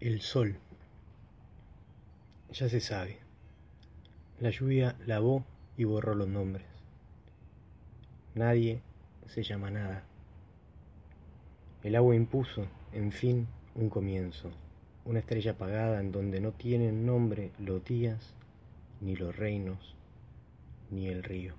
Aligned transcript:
El 0.00 0.22
sol. 0.22 0.56
Ya 2.54 2.70
se 2.70 2.80
sabe. 2.80 3.18
La 4.38 4.48
lluvia 4.48 4.96
lavó 5.04 5.44
y 5.76 5.84
borró 5.84 6.14
los 6.14 6.26
nombres. 6.26 6.64
Nadie 8.34 8.80
se 9.26 9.42
llama 9.42 9.70
nada. 9.70 10.04
El 11.82 11.96
agua 11.96 12.16
impuso, 12.16 12.66
en 12.94 13.12
fin, 13.12 13.46
un 13.74 13.90
comienzo, 13.90 14.50
una 15.04 15.18
estrella 15.18 15.50
apagada 15.50 16.00
en 16.00 16.12
donde 16.12 16.40
no 16.40 16.52
tienen 16.52 17.04
nombre 17.04 17.50
los 17.58 17.84
días, 17.84 18.32
ni 19.02 19.16
los 19.16 19.36
reinos, 19.36 19.96
ni 20.90 21.08
el 21.08 21.22
río. 21.22 21.52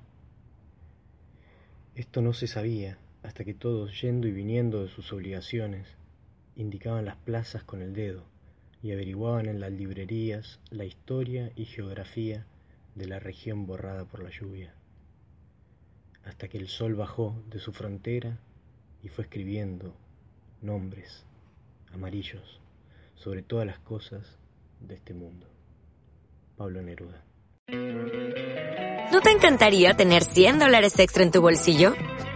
Esto 1.94 2.23
no 2.23 2.34
se 2.34 2.48
sabía 2.48 2.98
hasta 3.22 3.44
que 3.44 3.53
todos, 3.53 4.02
yendo 4.02 4.28
y 4.28 4.31
viniendo 4.31 4.81
de 4.81 4.89
sus 4.89 5.14
obligaciones, 5.14 6.01
indicaban 6.55 7.05
las 7.05 7.18
plazas 7.18 7.64
con 7.64 7.82
el 7.82 7.94
dedo 7.94 8.23
y 8.84 8.92
averiguaban 8.92 9.48
en 9.48 9.59
las 9.59 9.72
librerías 9.72 10.59
la 10.70 10.86
historia 10.86 11.52
y 11.56 11.66
geografía 11.66 12.45
de 12.95 13.08
la 13.08 13.20
región 13.20 13.66
borrada 13.66 14.06
por 14.06 14.23
la 14.23 14.30
lluvia, 14.30 14.73
hasta 16.23 16.48
que 16.48 16.58
el 16.58 16.67
sol 16.67 16.95
bajó 16.95 17.42
de 17.50 17.59
su 17.59 17.72
frontera 17.72 18.40
y 19.03 19.09
fue 19.09 19.23
escribiendo 19.23 19.94
nombres 20.62 21.25
amarillos 21.94 22.59
sobre 23.16 23.44
todas 23.44 23.66
las 23.66 23.80
cosas 23.80 24.38
de 24.80 24.95
este 24.95 25.14
mundo. 25.14 25.47
Pablo 26.58 26.81
Neruda. 26.81 27.23
¿No 29.12 29.22
te 29.22 29.31
encantaría 29.31 29.94
tener 29.95 30.23
100 30.23 30.59
dólares 30.59 30.97
extra 31.00 31.23
en 31.23 31.31
tu 31.31 31.42
bolsillo? 31.42 31.94